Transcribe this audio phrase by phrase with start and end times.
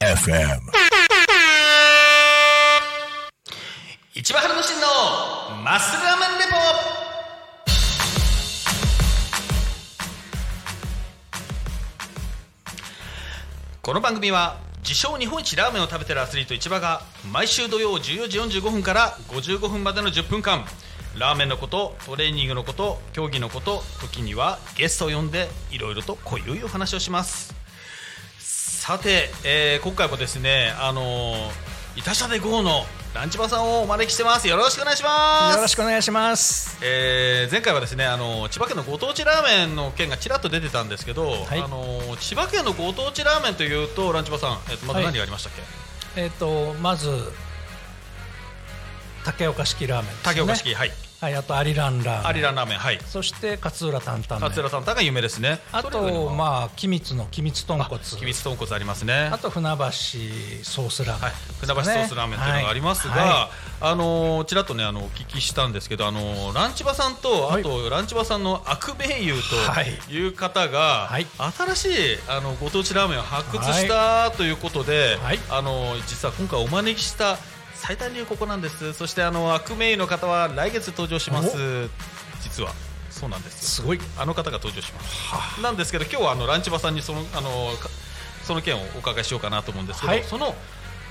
[0.00, 0.60] FM.
[4.14, 4.86] 一番春の真の
[5.64, 6.56] マッスルラーメンレポ
[13.80, 17.00] この番組は自称日本一ラーメンを食べてるアスリート市場が
[17.32, 20.66] 毎週土曜14時45分から55分までの10分間
[21.16, 27.54] ラーメンのことトレーニングのこと競技のこと時にはゲストを呼んでいろいろと濃いお話をします。
[28.38, 32.84] さて、えー今回もですねあのー、いたしゃで GO の
[33.14, 34.46] ランチバさんをお招きしてます。
[34.48, 35.56] よろしくお願いします。
[35.56, 36.78] よろしくお願いします。
[36.82, 41.60] えー前回はですねあの千葉県のご当地ラーメンの件がちらっと出てたんですけど、はい。
[41.60, 45.04] あの千葉県のご当地ラーメンというとランチバさん、えっとまずはい。
[45.06, 45.52] 何がありましたっ
[46.14, 47.32] け、えっ、とまず
[49.28, 50.18] 竹岡式ラーメンね。
[50.22, 50.90] 竹岡式、はい。
[51.20, 52.26] はい、あとアリランラーメン。
[52.28, 52.98] アリランラーメンはい。
[53.04, 54.48] そして勝浦担々麺。
[54.48, 55.58] 勝浦さんたが有名ですね。
[55.70, 58.00] あとはまあ君津の君津豚骨。
[58.02, 59.28] 秘密豚骨ありますね。
[59.30, 63.50] あと船橋ソースラーメン、はい、船橋ソースラーメンというのがありますが、は
[63.82, 67.60] あのーちらっとねあのお聞きしたんですけど、あのーランチバさんと、はい。
[67.60, 69.98] あとランチバさんの悪名優はい。
[70.06, 71.26] という方が、はい。
[71.36, 71.90] 新しい
[72.28, 75.38] あのご当地ラーメンを発掘した、ということで、はい。
[75.50, 77.36] あのー実は今回お招きした
[77.78, 81.88] 最短流ここなんですそしてあの悪名優の方は来月登場します
[82.42, 82.72] 実は
[83.10, 84.00] そうなんですすごい。
[84.18, 85.62] あの方が登場します。
[85.62, 87.88] なんですけど今日はあのランチバさんにそのあのか
[88.44, 90.54] その件をお伺いしようかなと思うんですけど、はいその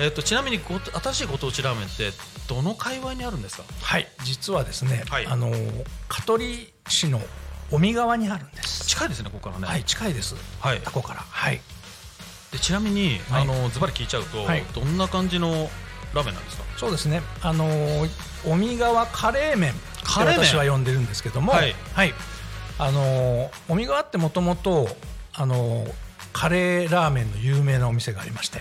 [0.00, 2.10] えっ、とちなみにご新しいご当地ラーメンって
[2.48, 3.64] どの界隈にあるんですか？
[3.80, 5.52] はい、実はですね、はいあの
[6.08, 7.20] 香取市の
[7.70, 8.86] 尾身川にあるんです。
[8.86, 9.66] 近いですねここからね。
[9.66, 10.34] はい、近いです。
[10.60, 11.20] はいここから。
[11.20, 11.60] はい。
[12.52, 15.70] でちなみに、はいあのズバリ聞いちゃうと、はいどんな感じの
[16.14, 16.64] ラーメンなんですか？
[16.76, 17.22] そうですね。
[17.42, 17.66] あの
[18.46, 19.72] 尾身川カレー麺
[20.04, 20.46] カレー麺？
[20.46, 21.74] 私は呼んでるんですけども、はい
[22.78, 24.88] あの尾身川ってもともと
[25.32, 25.86] あの
[26.32, 28.60] カレーラーメンの有名なお店がありまして、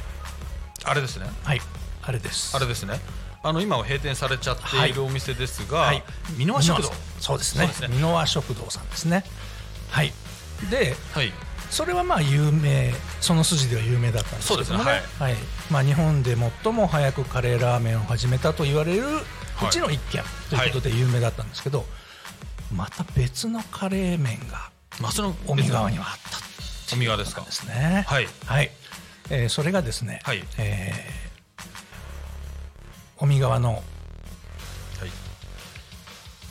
[0.86, 1.26] あれですね。
[1.44, 1.62] はい、
[2.04, 2.56] あれです。
[2.56, 3.00] あれですね。
[3.42, 6.04] あの今は閉店されちゃっているお店ですが、はい
[6.38, 6.92] 箕輪食堂。
[7.20, 7.66] そうですね。
[7.66, 9.24] そうですね箕輪食堂さんですね。
[9.90, 10.14] はい。
[10.70, 11.34] で、はい。
[11.74, 14.66] それはまあ有名その筋では有名だったんですけどもね。
[14.66, 15.02] そうですね。
[15.20, 15.36] はい。
[15.72, 21.86] まあ、日本で最も早くカレーラーメンを始めたと言われるうちの一軒ということで有名だったんですけど、
[22.72, 24.72] また別のカレー麺が
[25.48, 26.18] 尾身川にはあっ
[26.90, 28.06] た尾身川ですかですね。
[28.08, 28.28] はい。
[28.46, 28.72] はい。
[29.30, 30.44] えーそれがですね、はい。
[30.60, 31.24] えー
[33.24, 33.82] 尾身川のはい。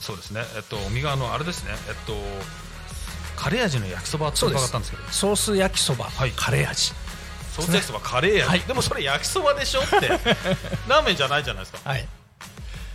[0.00, 0.40] そうですね。
[0.56, 1.70] えっと、尾身川のあれですね。
[1.88, 2.14] えっと、
[3.42, 5.02] カレー味の焼きそばって伺ったんですけど。
[5.10, 6.30] ソース焼きそば、はい。
[6.36, 6.92] カレー味。
[7.50, 8.60] ソース焼きそばカレー味、はい。
[8.60, 10.08] でもそれ焼きそばでしょって。
[10.86, 11.90] ラーメンじゃないじゃないですか。
[11.90, 12.06] はい、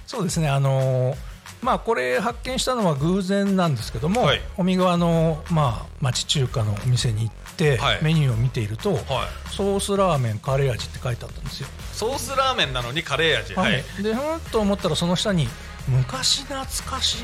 [0.06, 1.18] そうですね、あのー
[1.62, 4.42] まあ、これ発見したのは偶然なんですけども、はい。
[4.58, 8.00] 尾身川の、まあ、町中華のお店に行って、はい。
[8.02, 9.04] メニューを見ていると、はい。
[9.50, 11.68] ソースラーメンカレー味って書いてあったんですよ。
[11.92, 13.54] ソースラーメンなのにカレー味。
[13.54, 13.84] はい、はい。
[14.02, 15.50] でふーんと思ったらその下に
[15.90, 17.24] 「昔懐かし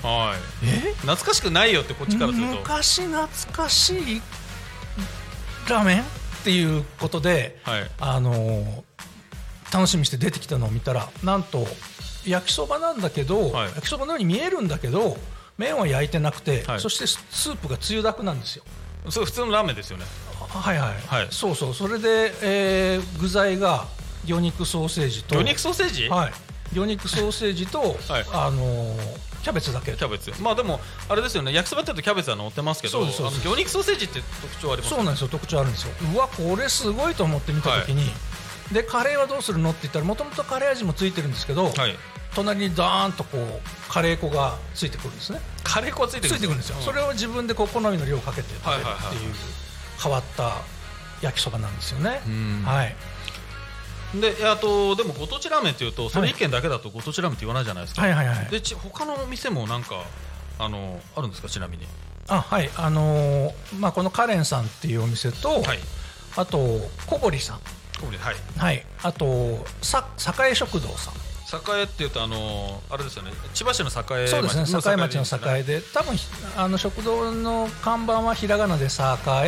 [0.00, 0.90] い」って書い。
[0.90, 0.94] え？
[1.02, 2.56] 懐かしくないよってこっちからすると。
[2.56, 4.22] 昔懐かしい
[5.68, 6.04] ラーメンっ
[6.44, 7.90] ていうことで、はい。
[7.98, 8.82] あのー
[9.72, 11.64] 楽しみにして出てきたのを見たらなんと
[12.26, 13.68] 焼きそばなんだけど、はい。
[13.68, 15.16] 焼きそばのように見えるんだけど
[15.58, 16.80] 麺は焼いてなくて、はい。
[16.80, 18.64] そしてススープがつゆだくなんですよ。
[19.10, 20.04] それ普通のラーメンですよね。
[20.48, 21.28] はいはい、はい。
[21.30, 21.74] そうそう。
[21.74, 23.86] それで、えー具材が
[24.24, 26.32] 魚肉ソーセージと魚肉ソーセージ、はい。
[26.74, 27.96] 魚肉ソーセージと、はい。
[28.32, 28.98] あのー
[29.42, 29.92] キャベツだけ。
[29.92, 30.32] キャベツ。
[30.42, 31.52] まあでもあれですよね。
[31.52, 35.92] 焼きそばって言うとキャベツは乗ってますけど魚肉ソーセージって特徴ありますそうなんですよ特徴あるんですよ。
[36.14, 38.10] うわこれすごいと思って見た時に、
[38.72, 39.70] でカレーはどうするの？
[39.70, 41.96] って言ったらもともとカレー味もついてるんですけど、はい。
[42.32, 45.40] 隣にダーンとこうカレー粉がついてくるんですね。
[45.64, 49.16] カレー粉はついてくるんですよ、それを自分でこう好みの量をかけて食べるっていうはいはいはい
[50.02, 50.56] 変わった
[51.20, 52.22] 焼きそばなんですよね。
[52.28, 52.62] ん。
[52.64, 52.94] はい
[54.14, 60.04] であとでもご当地ラーメンっていうとそれ一軒だけだとご当地ラーメンって言わないじゃないですか、はいはいはいでち他のお店もなんか
[60.58, 61.48] あのあるんですか？
[61.48, 61.86] ちなみに。
[62.28, 62.70] あはい。
[62.76, 65.78] あのーまあこのカレンさんっていうお店と、はい。
[66.36, 66.58] あと
[67.06, 67.56] 小堀さん。
[67.58, 68.34] ここではい。
[68.58, 68.84] はい。
[69.02, 70.06] あとさ
[70.48, 71.14] 栄食堂さん。
[71.52, 73.32] 栄っていうとあのあれですよね。
[73.54, 74.62] 千葉市の栄そうですね。
[74.62, 75.80] 栄町の栄で。
[75.80, 76.26] で多分ひ
[76.56, 78.88] あの食堂の看板はひらがなで栄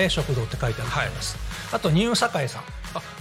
[0.09, 1.37] 食堂って書いてあると思います、
[1.73, 2.63] あとニュー栄さん。
[2.63, 2.65] あ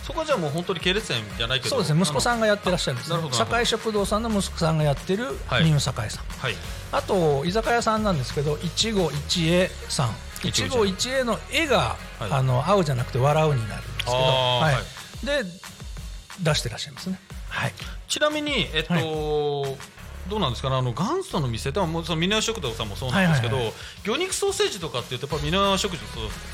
[0.04, 1.70] そこはじゃあもう本当に系列店じゃないけど。
[1.70, 2.02] そうですね。
[2.02, 3.60] 息子さんががやってらっしゃるんですなるほどなるほど。
[3.60, 6.56] 栄食堂さんの息子さんがやってるニュはいー栄さん、はい。
[6.92, 10.10] あと居酒屋さんなんですけど一期一会さん。
[10.44, 11.24] 一期一会。
[11.24, 12.32] の絵が、はい。
[12.32, 15.26] あの会うじゃなくて笑うになるんですけど、はい。
[15.26, 15.44] で
[16.42, 17.20] 出してらっしゃいますね。
[17.50, 17.74] はい。
[18.08, 19.78] ちなみにえっと、
[20.30, 20.76] どうなんですかね？
[20.76, 23.58] あの元祖の店でもそのミ食堂さんもそうなんですけど、
[24.04, 25.98] 魚肉ソーセージとかっていうとやっぱミネヤ食堂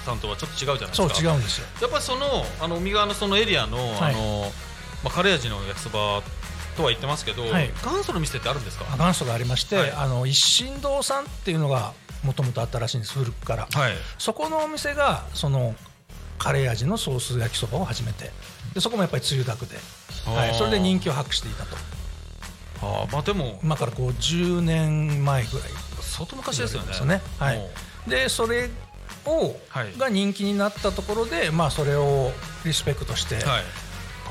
[0.06, 1.68] さんとはちょっと違うじゃないですそうか違うんですよ。
[1.82, 2.26] やっぱりその
[2.62, 4.14] あの海側のそのエリアの、はい。
[4.14, 4.52] あの
[5.04, 6.24] まあ、カレー味の焼きそば
[6.76, 7.70] とは言ってますけど、はい。
[7.84, 8.86] 元祖の店ってあるんですか？
[8.98, 9.92] 元祖がありまして、はい。
[9.92, 11.94] あの一心堂さんっていうのが
[12.24, 13.94] もともとあったらしいんです古くから、はい。
[14.18, 15.76] そこのお店がその
[16.40, 18.32] カレー味のソース焼きそばを始めて
[18.76, 19.76] でそこもやっぱりつゆだくで、
[20.26, 21.76] はい、それで人気を博していたと
[22.88, 25.70] あーまあでも今からこう10年前ぐらい。
[26.02, 26.88] 相当昔ですよね。
[26.88, 27.22] ですよね。
[27.40, 27.62] はい。
[28.08, 28.70] でそれ
[29.26, 29.98] を、はい。
[29.98, 32.32] が人気になったところで、まあ、それを
[32.66, 33.64] リスペクトして、はい。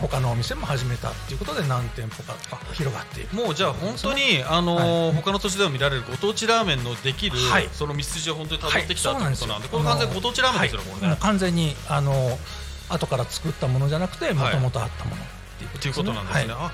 [0.01, 2.35] 他のお店も始めたっていうことで何店舗か
[2.75, 7.69] 広がっていくもうじゃあ本当に、あのー他の土地でも見られるご当地ラーメンのできる、はい。
[7.73, 10.07] その道筋を本当に辿ってきたということなんで、こそうなんです。
[10.07, 11.17] よれ完全にご当地ラーメンですよ、はいこれね。
[11.21, 12.39] 完全にあの
[12.89, 15.27] 後から作ったものじゃなくてもともとあったものっ
[15.59, 16.53] ていうっていうことなんですね。
[16.53, 16.63] はい。
[16.67, 16.73] あ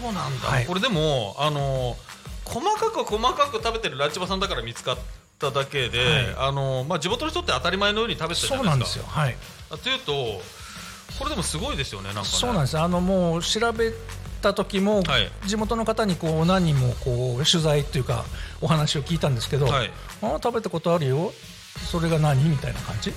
[0.00, 0.66] そうなんだ、はい。
[0.66, 1.96] これでも、あのー
[2.42, 4.98] 細かく細かく食べてるランチバさんだから見つかっ
[5.38, 6.48] ただけで、はい。
[6.48, 8.70] あのーまあ、地元の人って当たり前のように食べてたじそうゃなでか。
[8.70, 9.04] ないんですすよ。
[9.06, 9.36] はい。
[9.70, 10.12] あというと、
[11.18, 12.26] これでもすごいですよね、なんかね。
[12.26, 12.78] そうなんです。
[12.78, 13.92] あのもう調べ
[14.42, 15.30] た時も、はい。
[15.46, 18.24] 地元の方にこう何人もこう取材っていうか
[18.60, 19.90] お話を聞いたんですけど、はい
[20.22, 21.32] あ食べたことあるよ。
[21.90, 22.48] それが何？
[22.48, 23.12] みたいな感じ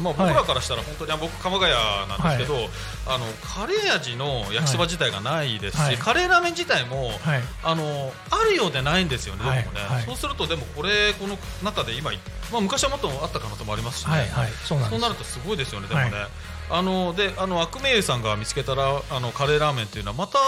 [0.00, 1.74] まあ、僕らからしたら本当に、あ僕鎌ヶ谷
[2.08, 2.68] なんですけど、
[3.06, 5.96] あのカレー味の焼きそば自体がないですし、はい。
[5.96, 7.42] カレーラーメン自体も、はい。
[7.62, 9.58] あのあるようでないんですよね、はい。
[9.58, 10.02] ね、はい。
[10.04, 12.10] そうするとでもこれこの中で今、
[12.52, 14.28] まあ、昔はもっとあった可能性もありますしね、はい。
[14.28, 14.50] はい。
[14.64, 16.28] そうなるとすごいですよねでもね、はい。
[16.70, 20.38] あのであのアクメイユさんが見つけたらあのカレーラーメンっていうのはまた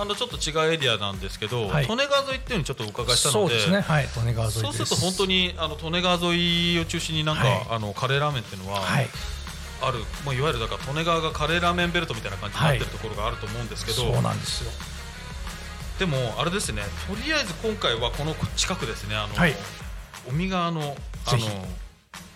[0.00, 1.86] あのちょっと違うエリアなんですけど、はい。
[1.86, 3.80] 利根川沿いっていうのにちょっとお伺いしたのでそうですね。
[3.80, 4.60] はい利根川沿いです。
[4.60, 7.66] そうすると本当にあの利根川沿いを中心になんか、はい。
[7.70, 9.08] あのカレーラーメンっていうのは、はい。
[9.80, 14.70] ある、もういわゆるだから利根川がカレーラーメンベルトみたいな感じになってるところがあると思うんですけど、そうなんですよ。
[15.98, 19.54] でもあれですねとりあえず今回はこの近くですねあの、はい。
[20.30, 20.96] 海側のあの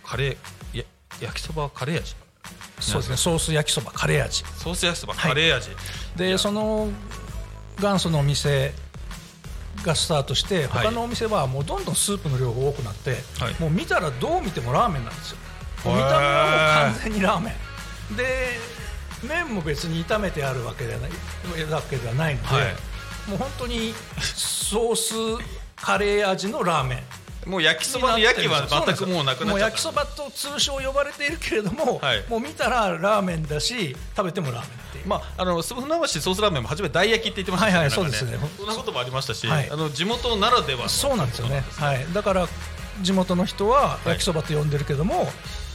[0.03, 0.85] カレーや
[1.21, 2.17] 焼きそばカレー味
[2.81, 3.17] そうですね。
[3.17, 4.45] ソース焼きそばカレー味。
[4.45, 5.31] ソース焼きそばはい。
[5.31, 5.71] カレー味、
[6.17, 6.89] でその
[7.83, 8.73] 元祖のお店
[9.85, 10.87] がスタートしてはい。
[10.87, 13.61] 他のお店はもうどんどんスープの量が多くなって、はい。
[13.61, 15.39] もう見たらどう見てもラーメンなんですよ。
[15.85, 17.57] 見た目はもう完全にラーメ
[18.13, 18.17] ン。
[18.17, 18.25] で
[19.27, 21.11] 麺も別に炒めてあるわけではない
[21.71, 22.65] わけではないので、はい。
[23.29, 25.15] もう本当にソース
[25.77, 26.99] カレー味のラーメン
[27.47, 29.45] もう焼きそばの焼きは全くもうなくなっちゃった。
[29.47, 32.25] もう焼きそばと通称呼ばれているけれども、はい。
[32.29, 38.39] もう見たらラーメンだし食べてもラーメンっていう、まあ、あの船橋ソースラーメンも初め大焼きって言ってましたね、はいはいそうですね。
[38.57, 39.71] そんなこともありましたし、はい。
[39.71, 40.89] あの地元ならではの。
[40.89, 42.49] そうなんですよね、はい、だから
[43.01, 45.27] 地元の人は焼きそばと呼んでるけども、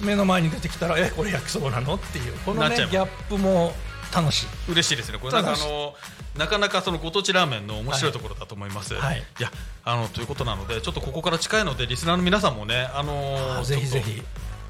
[0.02, 1.96] 目の前に出てきたらえこれ焼きそばなの？
[1.96, 2.34] っていう。
[2.46, 3.74] このねギャップも
[4.14, 5.96] 楽しい嬉しいですね、これなんかあの
[6.38, 8.94] なかなかそのご当地ラーメンの面白いところだと思います。
[8.94, 9.52] はいや
[9.84, 14.22] あのということなので、ちょっとここから近いので、リスナーの皆さんもね、あのぜひぜひ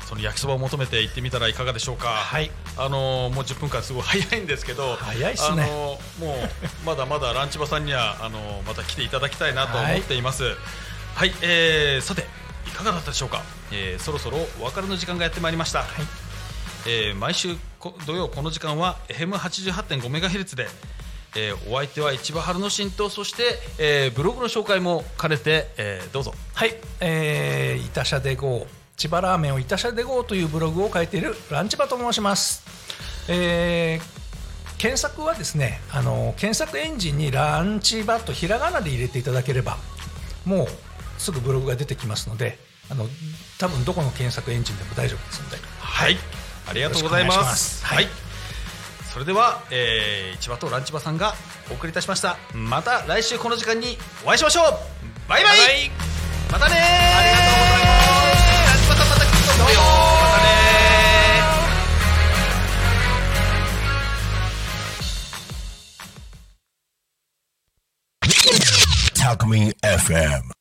[0.08, 2.08] その焼きそばを求めて行ってみたらいかがでしょうか。
[2.08, 10.44] はいあのーもう10分間すごい早いんですけど、早いっすねあのーもうまだまだランチバさんにはあのーまた来ていただきたいなと思っています。
[11.16, 12.26] はい、えーさて
[12.68, 13.44] いかがだったでしょうか。
[13.72, 15.84] えーそろそろお別れの時間がやってまいりました。
[16.86, 17.60] えー毎週こ
[18.06, 20.68] 土曜この時間は FM88.5 メガヘルツで、
[21.36, 23.44] えーお相手は市場春之進とそして、
[23.78, 26.34] えーブログの紹介も兼ねて、えーどうぞ。
[26.54, 32.64] はい、えー、イタシャデゴー千葉ラーメンをイタシャデゴーというブログを書いているランチバと申します、
[33.30, 34.18] えー
[34.78, 39.76] 検索はですねあの検索エンジンにランチバとひらがなで入れていただければ
[40.46, 40.68] もう
[41.18, 43.08] すぐブログが出てきますのであの
[43.60, 45.58] 多分どこの検索エンジンでも大丈夫ですので。
[45.80, 46.37] はい
[46.70, 47.86] ありがとうございます。
[47.86, 48.14] はい、はい。
[49.12, 51.34] それでは、えー、市場とランチバさんが
[51.72, 52.38] お送りいたしました。
[52.54, 54.66] また来週この時間にお会いしましょう。
[55.28, 55.92] バイバイ。
[56.52, 58.68] またねありがとうございます。
[58.68, 60.58] ランチバさんまた来ると思うよまたね
[69.82, 70.57] FM.